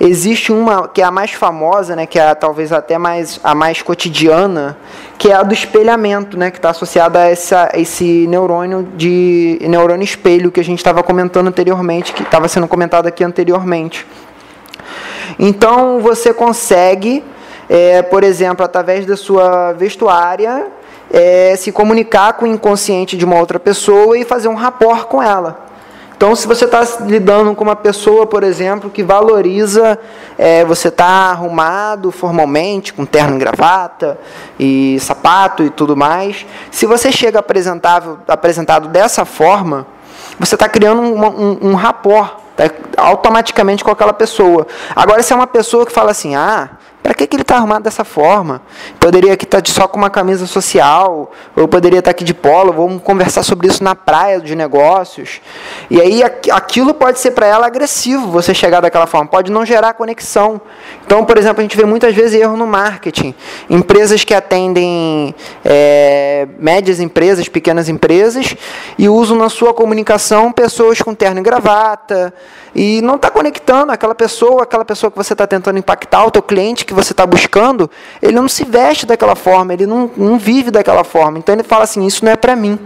existe 0.00 0.52
uma 0.52 0.88
que 0.88 1.00
é 1.00 1.04
a 1.04 1.10
mais 1.10 1.32
famosa, 1.32 1.94
né, 1.96 2.06
que 2.06 2.18
é 2.18 2.30
a, 2.30 2.34
talvez 2.34 2.72
até 2.72 2.98
mais 2.98 3.40
a 3.42 3.54
mais 3.54 3.82
cotidiana, 3.82 4.76
que 5.18 5.30
é 5.30 5.34
a 5.34 5.42
do 5.42 5.54
espelhamento, 5.54 6.36
né, 6.36 6.50
que 6.50 6.58
está 6.58 6.70
associada 6.70 7.20
a 7.20 7.30
essa, 7.30 7.70
esse 7.74 8.26
neurônio 8.26 8.88
de 8.96 9.58
neurônio 9.62 10.04
espelho 10.04 10.50
que 10.50 10.60
a 10.60 10.64
gente 10.64 10.78
estava 10.78 11.02
comentando 11.02 11.48
anteriormente, 11.48 12.12
que 12.12 12.22
estava 12.22 12.48
sendo 12.48 12.68
comentado 12.68 13.06
aqui 13.06 13.22
anteriormente. 13.24 14.06
Então 15.38 16.00
você 16.00 16.32
consegue, 16.32 17.24
é, 17.68 18.02
por 18.02 18.22
exemplo, 18.22 18.64
através 18.64 19.06
da 19.06 19.16
sua 19.16 19.72
vestuária, 19.72 20.66
é, 21.10 21.54
se 21.56 21.70
comunicar 21.70 22.34
com 22.34 22.44
o 22.44 22.48
inconsciente 22.48 23.16
de 23.16 23.24
uma 23.24 23.38
outra 23.38 23.58
pessoa 23.58 24.18
e 24.18 24.24
fazer 24.24 24.48
um 24.48 24.54
rapport 24.54 25.04
com 25.04 25.22
ela. 25.22 25.63
Então, 26.24 26.34
se 26.34 26.46
você 26.46 26.64
está 26.64 26.82
lidando 27.02 27.54
com 27.54 27.62
uma 27.62 27.76
pessoa, 27.76 28.26
por 28.26 28.42
exemplo, 28.42 28.88
que 28.88 29.02
valoriza 29.02 29.98
é, 30.38 30.64
você 30.64 30.88
estar 30.88 31.04
tá 31.04 31.30
arrumado 31.30 32.10
formalmente, 32.10 32.94
com 32.94 33.04
terno 33.04 33.36
e 33.36 33.38
gravata, 33.38 34.18
e 34.58 34.98
sapato 35.00 35.62
e 35.62 35.68
tudo 35.68 35.94
mais, 35.94 36.46
se 36.70 36.86
você 36.86 37.12
chega 37.12 37.40
apresentável, 37.40 38.16
apresentado 38.26 38.88
dessa 38.88 39.26
forma, 39.26 39.86
você 40.40 40.54
está 40.54 40.66
criando 40.66 41.02
um, 41.02 41.26
um, 41.26 41.58
um 41.60 41.74
rapport 41.74 42.36
tá, 42.56 42.70
automaticamente 42.96 43.84
com 43.84 43.90
aquela 43.90 44.14
pessoa. 44.14 44.66
Agora, 44.96 45.22
se 45.22 45.30
é 45.30 45.36
uma 45.36 45.46
pessoa 45.46 45.84
que 45.84 45.92
fala 45.92 46.10
assim, 46.10 46.34
ah, 46.34 46.70
para 47.04 47.12
que, 47.12 47.26
que 47.26 47.36
ele 47.36 47.42
está 47.42 47.56
arrumado 47.56 47.82
dessa 47.82 48.02
forma? 48.02 48.62
Poderia 48.98 49.34
estar 49.34 49.60
tá 49.60 49.70
só 49.70 49.86
com 49.86 49.98
uma 49.98 50.08
camisa 50.08 50.46
social, 50.46 51.30
ou 51.54 51.68
poderia 51.68 51.98
estar 51.98 52.08
tá 52.08 52.12
aqui 52.12 52.24
de 52.24 52.32
polo, 52.32 52.72
vamos 52.72 53.02
conversar 53.02 53.42
sobre 53.42 53.68
isso 53.68 53.84
na 53.84 53.94
praia 53.94 54.40
de 54.40 54.56
negócios. 54.56 55.42
E 55.90 56.00
aí 56.00 56.22
aquilo 56.22 56.94
pode 56.94 57.18
ser 57.18 57.32
para 57.32 57.46
ela 57.46 57.66
agressivo, 57.66 58.28
você 58.28 58.54
chegar 58.54 58.80
daquela 58.80 59.06
forma, 59.06 59.26
pode 59.26 59.52
não 59.52 59.66
gerar 59.66 59.92
conexão. 59.92 60.58
Então, 61.04 61.26
por 61.26 61.36
exemplo, 61.36 61.60
a 61.60 61.62
gente 61.62 61.76
vê 61.76 61.84
muitas 61.84 62.14
vezes 62.14 62.40
erro 62.40 62.56
no 62.56 62.66
marketing. 62.66 63.34
Empresas 63.68 64.24
que 64.24 64.32
atendem 64.32 65.34
é, 65.62 66.48
médias 66.58 67.00
empresas, 67.00 67.50
pequenas 67.50 67.90
empresas, 67.90 68.56
e 68.96 69.10
usam 69.10 69.36
na 69.36 69.50
sua 69.50 69.74
comunicação 69.74 70.50
pessoas 70.50 71.02
com 71.02 71.14
terno 71.14 71.40
e 71.40 71.42
gravata, 71.42 72.32
e 72.74 73.02
não 73.02 73.16
está 73.16 73.30
conectando 73.30 73.92
aquela 73.92 74.14
pessoa, 74.14 74.62
aquela 74.62 74.86
pessoa 74.86 75.10
que 75.10 75.16
você 75.18 75.34
está 75.34 75.46
tentando 75.46 75.78
impactar, 75.78 76.24
o 76.24 76.30
teu 76.30 76.42
cliente 76.42 76.86
que 76.86 76.93
você 76.94 77.12
está 77.12 77.26
buscando, 77.26 77.90
ele 78.22 78.32
não 78.32 78.48
se 78.48 78.64
veste 78.64 79.04
daquela 79.04 79.34
forma, 79.34 79.72
ele 79.72 79.86
não, 79.86 80.10
não 80.16 80.38
vive 80.38 80.70
daquela 80.70 81.04
forma. 81.04 81.38
Então 81.38 81.54
ele 81.54 81.62
fala 81.62 81.84
assim: 81.84 82.06
isso 82.06 82.24
não 82.24 82.32
é 82.32 82.36
para 82.36 82.56
mim. 82.56 82.78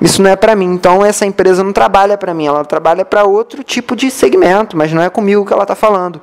Isso 0.00 0.20
não 0.20 0.30
é 0.30 0.36
para 0.36 0.54
mim. 0.54 0.66
Então 0.66 1.04
essa 1.04 1.24
empresa 1.24 1.64
não 1.64 1.72
trabalha 1.72 2.18
para 2.18 2.34
mim, 2.34 2.46
ela 2.46 2.64
trabalha 2.64 3.04
para 3.04 3.24
outro 3.24 3.62
tipo 3.64 3.96
de 3.96 4.10
segmento, 4.10 4.76
mas 4.76 4.92
não 4.92 5.02
é 5.02 5.08
comigo 5.08 5.44
que 5.44 5.52
ela 5.52 5.62
está 5.62 5.74
falando. 5.74 6.20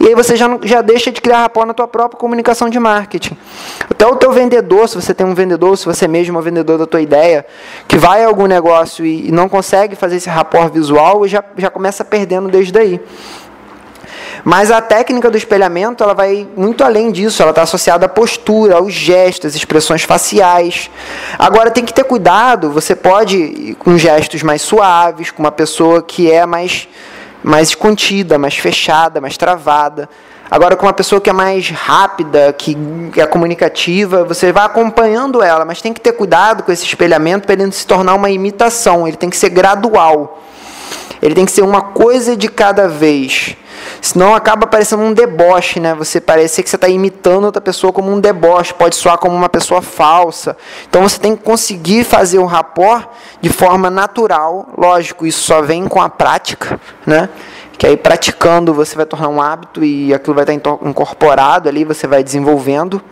E 0.00 0.08
aí 0.08 0.14
você 0.14 0.36
já, 0.36 0.48
já 0.62 0.82
deixa 0.82 1.12
de 1.12 1.20
criar 1.20 1.42
rapport 1.42 1.66
na 1.66 1.74
tua 1.74 1.86
própria 1.86 2.18
comunicação 2.18 2.68
de 2.68 2.78
marketing. 2.78 3.36
Até 3.88 4.06
o 4.06 4.16
teu 4.16 4.32
vendedor, 4.32 4.88
se 4.88 4.96
você 4.96 5.14
tem 5.14 5.26
um 5.26 5.34
vendedor, 5.34 5.76
se 5.76 5.86
você 5.86 6.08
mesmo 6.08 6.36
é 6.36 6.40
um 6.40 6.42
vendedor 6.42 6.78
da 6.78 6.86
tua 6.86 7.00
ideia, 7.00 7.46
que 7.86 7.96
vai 7.96 8.24
a 8.24 8.26
algum 8.26 8.46
negócio 8.46 9.04
e, 9.06 9.28
e 9.28 9.32
não 9.32 9.48
consegue 9.48 9.94
fazer 9.94 10.16
esse 10.16 10.28
rapport 10.28 10.72
visual, 10.72 11.26
já, 11.28 11.44
já 11.56 11.70
começa 11.70 12.04
perdendo 12.04 12.48
desde 12.48 12.76
aí. 12.76 13.00
Mas 14.44 14.70
a 14.70 14.80
técnica 14.80 15.30
do 15.30 15.36
espelhamento 15.36 16.02
ela 16.02 16.14
vai 16.14 16.48
muito 16.56 16.82
além 16.82 17.12
disso, 17.12 17.42
ela 17.42 17.50
está 17.50 17.62
associada 17.62 18.06
à 18.06 18.08
postura, 18.08 18.76
aos 18.76 18.92
gestos, 18.92 19.50
às 19.50 19.54
expressões 19.54 20.02
faciais. 20.02 20.90
Agora 21.38 21.70
tem 21.70 21.84
que 21.84 21.94
ter 21.94 22.04
cuidado, 22.04 22.70
você 22.70 22.96
pode 22.96 23.36
ir 23.36 23.74
com 23.76 23.96
gestos 23.96 24.42
mais 24.42 24.62
suaves, 24.62 25.30
com 25.30 25.42
uma 25.42 25.52
pessoa 25.52 26.02
que 26.02 26.30
é 26.30 26.44
mais, 26.44 26.88
mais 27.42 27.74
contida, 27.74 28.36
mais 28.36 28.56
fechada, 28.56 29.20
mais 29.20 29.36
travada. 29.36 30.08
Agora, 30.50 30.76
com 30.76 30.84
uma 30.84 30.92
pessoa 30.92 31.18
que 31.18 31.30
é 31.30 31.32
mais 31.32 31.70
rápida, 31.70 32.52
que 32.52 32.76
é 33.16 33.24
comunicativa, 33.24 34.22
você 34.22 34.52
vai 34.52 34.66
acompanhando 34.66 35.42
ela, 35.42 35.64
mas 35.64 35.80
tem 35.80 35.94
que 35.94 36.00
ter 36.00 36.12
cuidado 36.12 36.62
com 36.62 36.70
esse 36.70 36.84
espelhamento 36.84 37.46
para 37.46 37.54
ele 37.54 37.64
não 37.64 37.72
se 37.72 37.86
tornar 37.86 38.14
uma 38.14 38.28
imitação, 38.28 39.08
ele 39.08 39.16
tem 39.16 39.30
que 39.30 39.36
ser 39.36 39.48
gradual. 39.48 40.42
Ele 41.22 41.34
tem 41.34 41.46
que 41.46 41.52
ser 41.52 41.62
uma 41.62 41.80
coisa 41.80 42.36
de 42.36 42.48
cada 42.48 42.88
vez. 42.88 43.56
Senão 44.00 44.34
acaba 44.34 44.66
parecendo 44.66 45.02
um 45.02 45.12
deboche, 45.12 45.80
né? 45.80 45.94
Você 45.94 46.20
parece 46.20 46.62
que 46.62 46.68
você 46.68 46.76
está 46.76 46.88
imitando 46.88 47.44
outra 47.44 47.60
pessoa 47.60 47.92
como 47.92 48.10
um 48.10 48.20
deboche, 48.20 48.74
pode 48.74 48.96
soar 48.96 49.18
como 49.18 49.34
uma 49.34 49.48
pessoa 49.48 49.82
falsa. 49.82 50.56
Então 50.88 51.02
você 51.02 51.18
tem 51.18 51.36
que 51.36 51.42
conseguir 51.42 52.04
fazer 52.04 52.38
o 52.38 52.46
rapport 52.46 53.08
de 53.40 53.48
forma 53.48 53.90
natural. 53.90 54.68
Lógico, 54.76 55.26
isso 55.26 55.42
só 55.42 55.62
vem 55.62 55.86
com 55.86 56.00
a 56.00 56.08
prática, 56.08 56.80
né? 57.06 57.28
Que 57.78 57.86
aí 57.86 57.96
praticando 57.96 58.72
você 58.74 58.94
vai 58.96 59.06
tornar 59.06 59.28
um 59.28 59.40
hábito 59.40 59.84
e 59.84 60.14
aquilo 60.14 60.34
vai 60.34 60.44
estar 60.44 60.78
incorporado 60.82 61.68
ali, 61.68 61.84
você 61.84 62.06
vai 62.06 62.22
desenvolvendo. 62.22 63.02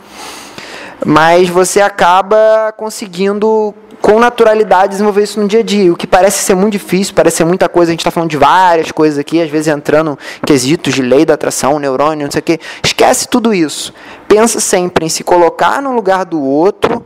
Mas 1.05 1.49
você 1.49 1.81
acaba 1.81 2.73
conseguindo 2.77 3.75
com 4.01 4.19
naturalidade 4.19 4.93
desenvolver 4.93 5.23
isso 5.23 5.41
no 5.41 5.47
dia 5.47 5.61
a 5.61 5.63
dia. 5.63 5.93
O 5.93 5.97
que 5.97 6.07
parece 6.07 6.39
ser 6.43 6.55
muito 6.55 6.73
difícil, 6.73 7.15
parece 7.15 7.39
ser 7.39 7.45
muita 7.45 7.69
coisa, 7.69 7.91
a 7.91 7.93
gente 7.93 8.01
está 8.01 8.11
falando 8.11 8.31
de 8.31 8.37
várias 8.37 8.91
coisas 8.91 9.19
aqui, 9.19 9.41
às 9.41 9.51
vezes 9.51 9.69
entrando 9.69 10.19
quesitos 10.45 10.95
de 10.95 11.03
lei 11.03 11.25
da 11.25 11.35
atração, 11.35 11.79
neurônio, 11.79 12.25
não 12.25 12.31
sei 12.31 12.41
o 12.41 12.43
quê. 12.43 12.61
Esquece 12.83 13.29
tudo 13.29 13.53
isso. 13.53 13.93
Pensa 14.27 14.61
sempre 14.61 15.05
em 15.05 15.09
se 15.09 15.23
colocar 15.23 15.83
no 15.83 15.93
lugar 15.93 16.25
do 16.25 16.41
outro 16.41 17.05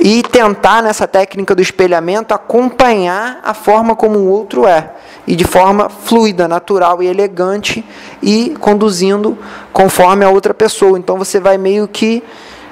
e 0.00 0.22
tentar, 0.22 0.82
nessa 0.82 1.06
técnica 1.06 1.54
do 1.54 1.62
espelhamento, 1.62 2.34
acompanhar 2.34 3.40
a 3.42 3.54
forma 3.54 3.96
como 3.96 4.18
o 4.18 4.28
outro 4.28 4.66
é. 4.66 4.90
E 5.26 5.36
de 5.36 5.44
forma 5.44 5.88
fluida, 5.88 6.48
natural 6.48 7.02
e 7.02 7.06
elegante 7.06 7.84
e 8.22 8.56
conduzindo 8.60 9.38
conforme 9.72 10.24
a 10.24 10.30
outra 10.30 10.54
pessoa. 10.54 10.98
Então 10.98 11.16
você 11.16 11.38
vai 11.38 11.58
meio 11.58 11.86
que 11.86 12.22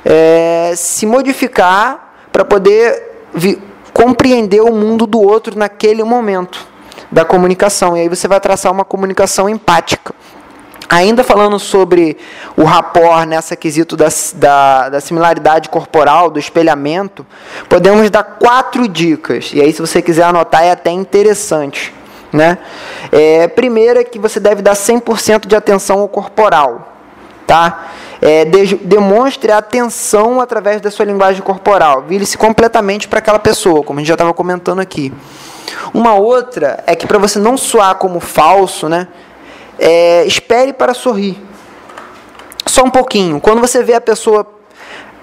é, 0.09 0.73
se 0.77 1.05
modificar 1.05 2.15
para 2.31 2.45
poder 2.45 3.27
compreender 3.93 4.61
o 4.61 4.73
mundo 4.73 5.05
do 5.07 5.21
outro 5.21 5.59
naquele 5.59 6.05
momento 6.05 6.65
da 7.11 7.25
comunicação. 7.25 7.97
E 7.97 8.01
aí 8.03 8.09
você 8.09 8.29
vai 8.29 8.39
traçar 8.39 8.71
uma 8.71 8.85
comunicação 8.85 9.49
empática. 9.49 10.15
Ainda 10.89 11.25
falando 11.25 11.59
sobre 11.59 12.17
o 12.57 12.63
rapport 12.63 13.27
nessa 13.27 13.57
quesito 13.57 13.97
da, 13.97 14.07
da, 14.35 14.89
da, 14.91 15.01
similaridade 15.01 15.69
corporal, 15.69 16.31
do 16.31 16.39
espelhamento, 16.39 17.27
podemos 17.69 18.09
dar 18.09 18.23
quatro 18.23 18.87
dicas. 18.87 19.51
E 19.53 19.61
aí, 19.61 19.73
se 19.73 19.81
você 19.81 20.01
quiser 20.01 20.23
anotar, 20.23 20.63
é 20.63 20.71
até 20.71 20.93
interessante. 20.93 21.93
Né? 22.33 22.59
É, 23.11 23.49
primeiro 23.49 23.99
é 23.99 24.05
que 24.05 24.19
você 24.19 24.39
deve 24.39 24.63
dar 24.63 24.75
100% 24.75 25.49
de 25.49 25.57
atenção 25.57 25.99
ao 25.99 26.09
corporal. 26.09 26.93
Tá? 27.49 27.91
É, 28.21 28.45
de, 28.45 28.77
demonstre 28.77 29.53
atenção 29.53 30.41
através 30.41 30.81
da 30.81 30.91
sua 30.91 31.05
linguagem 31.05 31.43
corporal. 31.43 32.03
Vire-se 32.03 32.37
completamente 32.37 33.09
para 33.09 33.19
aquela 33.19 33.39
pessoa, 33.39 33.83
como 33.83 33.99
a 33.99 34.01
gente 34.01 34.09
já 34.09 34.15
estava 34.15 34.33
comentando 34.33 34.81
aqui. 34.81 35.13
Uma 35.93 36.15
outra 36.15 36.83
é 36.87 36.95
que 36.95 37.07
para 37.07 37.19
você 37.19 37.39
não 37.39 37.57
soar 37.57 37.97
como 37.97 38.21
falso, 38.21 38.89
né, 38.89 39.09
é, 39.79 40.25
espere 40.25 40.73
para 40.73 40.95
sorrir. 40.95 41.41
Só 42.67 42.83
um 42.83 42.91
pouquinho. 42.91 43.41
Quando 43.41 43.61
você 43.61 43.83
vê 43.83 43.95
a 43.95 44.01
pessoa 44.01 44.47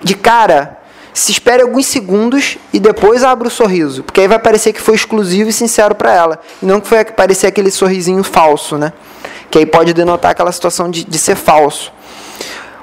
de 0.01 0.15
cara, 0.15 0.79
se 1.13 1.31
espere 1.31 1.61
alguns 1.61 1.85
segundos 1.85 2.57
e 2.71 2.79
depois 2.79 3.23
abra 3.23 3.47
o 3.47 3.51
sorriso, 3.51 4.03
porque 4.03 4.21
aí 4.21 4.27
vai 4.27 4.39
parecer 4.39 4.73
que 4.73 4.81
foi 4.81 4.95
exclusivo 4.95 5.49
e 5.49 5.53
sincero 5.53 5.93
para 5.93 6.13
ela, 6.13 6.39
e 6.61 6.65
não 6.65 6.79
que 6.79 6.87
foi 6.87 7.03
parecer 7.05 7.47
aquele 7.47 7.69
sorrisinho 7.69 8.23
falso, 8.23 8.77
né? 8.77 8.91
Que 9.51 9.59
aí 9.59 9.65
pode 9.65 9.93
denotar 9.93 10.31
aquela 10.31 10.51
situação 10.51 10.89
de, 10.89 11.03
de 11.03 11.17
ser 11.19 11.35
falso. 11.35 11.93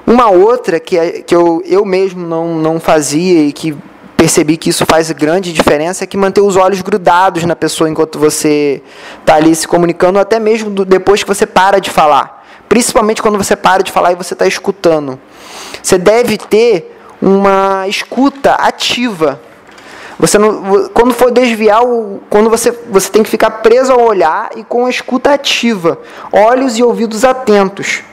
Uma 0.05 0.29
outra 0.29 0.79
que, 0.79 0.97
é, 0.97 1.21
que 1.21 1.35
eu, 1.35 1.61
eu 1.65 1.85
mesmo 1.85 2.25
não, 2.27 2.55
não 2.55 2.79
fazia 2.79 3.43
e 3.43 3.53
que 3.53 3.75
percebi 4.21 4.55
que 4.55 4.69
isso 4.69 4.85
faz 4.85 5.09
grande 5.11 5.51
diferença 5.51 6.03
é 6.03 6.07
que 6.07 6.15
manter 6.15 6.41
os 6.41 6.55
olhos 6.55 6.81
grudados 6.81 7.43
na 7.43 7.55
pessoa 7.55 7.89
enquanto 7.89 8.19
você 8.19 8.81
está 9.19 9.35
ali 9.35 9.55
se 9.55 9.67
comunicando, 9.67 10.19
até 10.19 10.39
mesmo 10.39 10.69
do, 10.69 10.85
depois 10.85 11.23
que 11.23 11.27
você 11.27 11.45
para 11.45 11.79
de 11.79 11.89
falar. 11.89 12.45
Principalmente 12.69 13.21
quando 13.21 13.37
você 13.37 13.55
para 13.55 13.81
de 13.81 13.91
falar 13.91 14.11
e 14.11 14.15
você 14.15 14.33
está 14.33 14.45
escutando. 14.45 15.19
Você 15.81 15.97
deve 15.97 16.37
ter 16.37 16.95
uma 17.19 17.87
escuta 17.87 18.53
ativa. 18.53 19.41
Você 20.19 20.37
não, 20.37 20.87
quando 20.89 21.15
for 21.15 21.31
desviar, 21.31 21.81
quando 22.29 22.47
você, 22.47 22.71
você 22.91 23.09
tem 23.09 23.23
que 23.23 23.29
ficar 23.29 23.49
preso 23.49 23.91
ao 23.91 24.01
olhar 24.01 24.51
e 24.55 24.63
com 24.63 24.85
a 24.85 24.89
escuta 24.89 25.33
ativa, 25.33 25.97
olhos 26.31 26.77
e 26.77 26.83
ouvidos 26.83 27.25
atentos. 27.25 28.03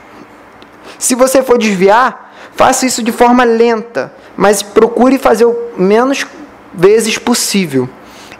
Se 0.99 1.15
você 1.15 1.41
for 1.41 1.57
desviar, 1.57 2.35
faça 2.55 2.85
isso 2.85 3.01
de 3.01 3.13
forma 3.13 3.45
lenta, 3.45 4.13
mas 4.35 4.61
procure 4.61 5.17
fazer 5.17 5.45
o 5.45 5.55
menos 5.77 6.27
vezes 6.73 7.17
possível. 7.17 7.89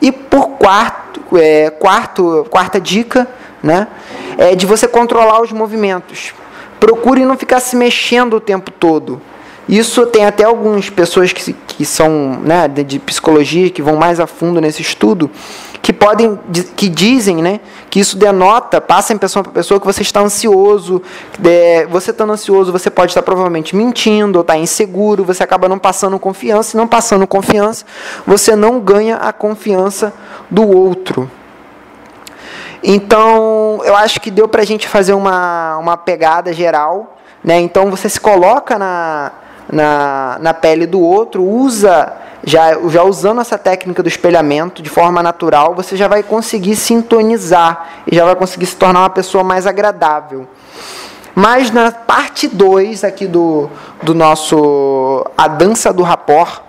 E 0.02 0.12
por 0.12 0.50
quarto, 0.50 1.22
é, 1.38 1.70
quarto, 1.70 2.46
quarta 2.50 2.80
dica, 2.80 3.26
né, 3.64 3.88
é 4.38 4.56
de 4.56 4.66
você 4.66 4.90
controlar 4.90 5.42
os 5.42 5.54
movimentos. 5.54 6.34
Procure 6.82 7.24
não 7.24 7.38
ficar 7.38 7.62
se 7.62 7.78
mexendo 7.78 8.36
o 8.36 8.42
tempo 8.42 8.72
todo. 8.72 9.22
Isso 9.70 10.04
tem 10.08 10.26
até 10.26 10.46
algumas 10.46 10.90
pessoas 10.90 11.32
que, 11.32 11.54
que 11.54 11.86
são 11.86 12.40
né, 12.42 12.68
de, 12.68 12.98
psicologia, 12.98 13.70
que 13.70 13.84
vão 13.84 13.96
mais 13.96 14.20
a 14.20 14.26
fundo 14.26 14.60
nesse 14.60 14.82
estudo, 14.82 15.30
que 15.80 15.94
podem 15.94 16.40
que 16.76 16.90
dizem, 16.90 17.36
né, 17.36 17.60
que 17.88 18.00
isso 18.00 18.18
denota, 18.18 18.82
passa 18.82 19.14
a 19.14 19.16
impressão 19.16 19.44
para 19.44 19.52
pessoa 19.52 19.80
que 19.80 19.86
você 19.86 20.02
está 20.02 20.22
ansioso, 20.22 21.00
é, 21.46 21.86
você 21.86 22.10
estando 22.10 22.34
ansioso, 22.34 22.72
você 22.72 22.90
pode 22.90 23.12
estar 23.12 23.22
provavelmente 23.22 23.76
mentindo 23.76 24.40
ou 24.40 24.42
estar 24.42 24.56
tá 24.56 24.60
inseguro, 24.60 25.24
você 25.24 25.44
acaba 25.44 25.70
não 25.70 25.78
passando 25.78 26.18
confiança, 26.18 26.76
e 26.76 26.78
não 26.80 26.88
passando 26.88 27.28
confiança, 27.28 27.86
você 28.26 28.56
não 28.56 28.80
ganha 28.80 29.18
a 29.18 29.32
confiança 29.32 30.12
do 30.50 30.68
outro. 30.68 31.30
Então, 32.82 33.82
eu 33.84 33.96
acho 33.96 34.20
que 34.20 34.32
deu 34.32 34.48
para 34.48 34.64
a 34.64 34.66
gente 34.66 34.88
fazer 34.88 35.14
uma, 35.14 35.78
uma 35.78 35.96
pegada 35.96 36.52
geral. 36.52 37.18
Né? 37.44 37.60
Então, 37.60 37.92
você 37.92 38.10
se 38.10 38.20
coloca 38.20 38.80
na, 38.80 39.32
na, 39.72 40.38
na 40.40 40.54
pele 40.54 40.86
do 40.86 41.00
outro, 41.00 41.44
usa, 41.44 42.14
já, 42.44 42.78
já 42.90 43.04
usando 43.04 43.42
essa 43.42 43.58
técnica 43.58 44.02
do 44.02 44.10
espelhamento 44.10 44.82
de 44.82 44.90
forma 44.90 45.22
natural, 45.22 45.76
você 45.76 45.96
já 45.96 46.08
vai 46.08 46.24
conseguir 46.24 46.76
sintonizar 46.76 48.02
e 48.08 48.16
já 48.16 48.26
vai 48.26 48.36
conseguir 48.36 48.66
se 48.66 48.76
tornar 48.76 49.02
uma 49.02 49.10
pessoa 49.10 49.44
mais 49.44 49.68
agradável. 49.68 50.48
Mas 51.36 51.72
na 51.72 51.92
parte 51.92 52.48
2 52.48 53.04
aqui 53.04 53.28
do, 53.28 53.70
do 54.04 54.14
nosso 54.14 55.26
A 55.38 55.48
Dança 55.48 55.94
do 55.94 56.04
Rapor, 56.04 56.64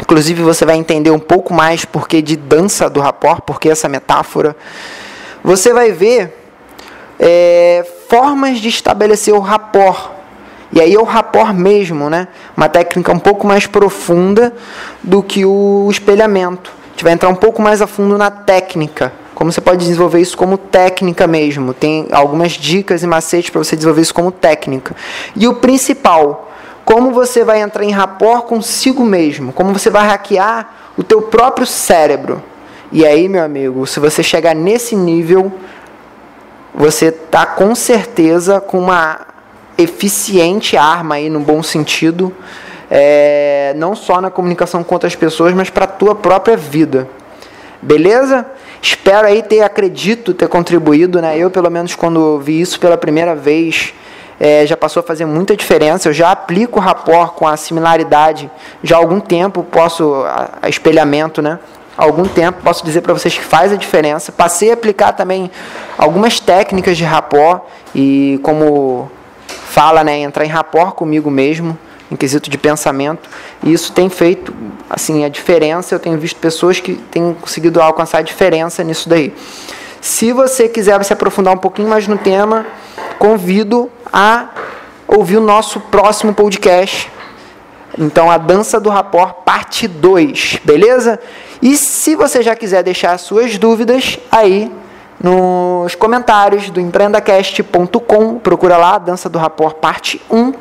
inclusive 0.00 0.42
você 0.42 0.64
vai 0.64 0.76
entender 0.76 1.10
um 1.10 1.18
pouco 1.18 1.54
mais 1.54 1.84
porque 1.84 2.20
de 2.20 2.36
dança 2.36 2.90
do 2.90 3.00
rapor, 3.00 3.40
porque 3.40 3.68
essa 3.68 3.88
metáfora 3.88 4.54
você 5.42 5.72
vai 5.72 5.92
ver 5.92 6.36
é, 7.18 7.86
formas 8.08 8.58
de 8.58 8.68
estabelecer 8.68 9.32
o 9.32 9.38
rapport. 9.38 10.15
E 10.72 10.80
aí 10.80 10.94
é 10.94 10.98
o 10.98 11.04
rapport 11.04 11.54
mesmo, 11.54 12.10
né? 12.10 12.28
Uma 12.56 12.68
técnica 12.68 13.12
um 13.12 13.18
pouco 13.18 13.46
mais 13.46 13.66
profunda 13.66 14.52
do 15.02 15.22
que 15.22 15.44
o 15.44 15.88
espelhamento. 15.90 16.72
A 16.86 16.90
gente 16.90 17.04
vai 17.04 17.12
entrar 17.12 17.28
um 17.28 17.34
pouco 17.34 17.62
mais 17.62 17.80
a 17.80 17.86
fundo 17.86 18.18
na 18.18 18.30
técnica. 18.30 19.12
Como 19.34 19.52
você 19.52 19.60
pode 19.60 19.78
desenvolver 19.78 20.20
isso 20.20 20.36
como 20.36 20.56
técnica 20.56 21.26
mesmo. 21.26 21.74
Tem 21.74 22.08
algumas 22.10 22.52
dicas 22.52 23.02
e 23.02 23.06
macetes 23.06 23.50
para 23.50 23.62
você 23.62 23.76
desenvolver 23.76 24.00
isso 24.00 24.14
como 24.14 24.32
técnica. 24.32 24.96
E 25.36 25.46
o 25.46 25.54
principal, 25.54 26.50
como 26.84 27.12
você 27.12 27.44
vai 27.44 27.60
entrar 27.60 27.84
em 27.84 27.90
rapport 27.90 28.46
consigo 28.46 29.04
mesmo. 29.04 29.52
Como 29.52 29.72
você 29.72 29.90
vai 29.90 30.06
hackear 30.06 30.70
o 30.96 31.04
teu 31.04 31.22
próprio 31.22 31.66
cérebro. 31.66 32.42
E 32.90 33.04
aí, 33.04 33.28
meu 33.28 33.44
amigo, 33.44 33.86
se 33.86 34.00
você 34.00 34.22
chegar 34.22 34.54
nesse 34.54 34.96
nível, 34.96 35.52
você 36.74 37.10
tá 37.10 37.44
com 37.44 37.74
certeza 37.74 38.60
com 38.60 38.78
uma 38.78 39.35
eficiente 39.78 40.76
arma 40.76 41.16
aí 41.16 41.28
no 41.28 41.40
bom 41.40 41.62
sentido, 41.62 42.32
é, 42.90 43.74
não 43.76 43.94
só 43.94 44.20
na 44.20 44.30
comunicação 44.30 44.82
com 44.82 44.94
outras 44.94 45.14
pessoas, 45.14 45.52
mas 45.54 45.70
para 45.70 45.84
a 45.84 45.88
tua 45.88 46.14
própria 46.14 46.56
vida. 46.56 47.08
Beleza? 47.82 48.46
Espero 48.80 49.26
aí 49.26 49.42
ter, 49.42 49.62
acredito, 49.62 50.32
ter 50.32 50.48
contribuído, 50.48 51.20
né? 51.20 51.36
Eu, 51.36 51.50
pelo 51.50 51.70
menos, 51.70 51.94
quando 51.94 52.38
vi 52.38 52.60
isso 52.60 52.80
pela 52.80 52.96
primeira 52.96 53.34
vez, 53.34 53.92
é, 54.40 54.66
já 54.66 54.76
passou 54.76 55.00
a 55.00 55.02
fazer 55.02 55.24
muita 55.24 55.56
diferença. 55.56 56.08
Eu 56.08 56.12
já 56.12 56.30
aplico 56.30 56.78
o 56.78 56.82
rapport 56.82 57.32
com 57.32 57.46
a 57.46 57.56
similaridade 57.56 58.50
já 58.82 58.96
há 58.96 58.98
algum 58.98 59.20
tempo, 59.20 59.62
posso, 59.62 60.14
a, 60.24 60.50
a 60.62 60.68
espelhamento, 60.68 61.42
né? 61.42 61.58
há 61.96 62.04
algum 62.04 62.24
tempo, 62.24 62.62
posso 62.62 62.84
dizer 62.84 63.00
para 63.00 63.12
vocês 63.12 63.36
que 63.36 63.44
faz 63.44 63.72
a 63.72 63.76
diferença. 63.76 64.30
Passei 64.30 64.70
a 64.70 64.74
aplicar 64.74 65.12
também 65.12 65.50
algumas 65.96 66.38
técnicas 66.38 66.96
de 66.96 67.04
rapport 67.04 67.62
e 67.94 68.38
como 68.42 69.10
fala, 69.76 70.02
né, 70.02 70.20
entrar 70.20 70.42
em 70.42 70.48
rapport 70.48 70.94
comigo 70.94 71.30
mesmo, 71.30 71.78
em 72.10 72.16
quesito 72.16 72.48
de 72.48 72.56
pensamento, 72.56 73.28
e 73.62 73.74
isso 73.74 73.92
tem 73.92 74.08
feito 74.08 74.54
assim 74.88 75.22
a 75.22 75.28
diferença. 75.28 75.94
Eu 75.94 75.98
tenho 75.98 76.16
visto 76.16 76.40
pessoas 76.40 76.80
que 76.80 76.94
têm 76.94 77.36
conseguido 77.38 77.82
alcançar 77.82 78.18
a 78.18 78.22
diferença 78.22 78.82
nisso 78.82 79.06
daí. 79.06 79.34
Se 80.00 80.32
você 80.32 80.66
quiser 80.66 81.04
se 81.04 81.12
aprofundar 81.12 81.52
um 81.52 81.58
pouquinho 81.58 81.90
mais 81.90 82.08
no 82.08 82.16
tema, 82.16 82.64
convido 83.18 83.90
a 84.10 84.48
ouvir 85.06 85.36
o 85.36 85.42
nosso 85.42 85.78
próximo 85.78 86.32
podcast. 86.32 87.12
Então, 87.98 88.30
a 88.30 88.38
Dança 88.38 88.80
do 88.80 88.88
Rapport, 88.88 89.44
parte 89.44 89.86
2, 89.86 90.60
beleza? 90.64 91.20
E 91.60 91.76
se 91.76 92.16
você 92.16 92.42
já 92.42 92.56
quiser 92.56 92.82
deixar 92.82 93.18
suas 93.18 93.58
dúvidas, 93.58 94.18
aí 94.32 94.72
nos 95.22 95.94
comentários 95.94 96.70
do 96.70 96.80
empreendacast.com, 96.80 98.38
procura 98.38 98.76
lá, 98.76 98.98
Dança 98.98 99.28
do 99.28 99.38
Rapor 99.38 99.74
parte 99.74 100.20
1. 100.30 100.52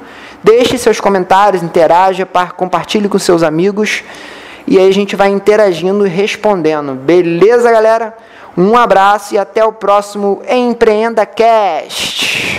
Deixe 0.43 0.77
seus 0.77 0.99
comentários, 0.99 1.63
interaja, 1.63 2.27
compartilhe 2.55 3.09
com 3.09 3.17
seus 3.17 3.43
amigos 3.43 4.03
e 4.67 4.79
aí 4.79 4.87
a 4.87 4.93
gente 4.93 5.15
vai 5.15 5.29
interagindo 5.29 6.07
e 6.07 6.09
respondendo. 6.09 6.93
Beleza, 6.93 7.71
galera? 7.71 8.15
Um 8.57 8.75
abraço 8.75 9.35
e 9.35 9.37
até 9.37 9.63
o 9.63 9.73
próximo 9.73 10.41
Empreenda 10.49 11.25
Cast. 11.25 12.57